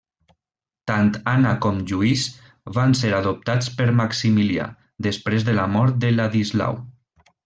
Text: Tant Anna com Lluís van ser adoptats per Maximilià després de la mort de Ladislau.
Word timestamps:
Tant 0.91 1.09
Anna 1.31 1.49
com 1.65 1.81
Lluís 1.91 2.23
van 2.79 2.95
ser 3.01 3.11
adoptats 3.17 3.69
per 3.81 3.87
Maximilià 4.03 4.65
després 5.11 5.47
de 5.51 5.55
la 5.63 5.67
mort 5.79 6.01
de 6.05 6.11
Ladislau. 6.15 6.81